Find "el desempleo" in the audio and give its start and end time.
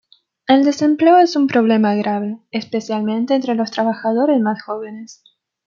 0.47-1.19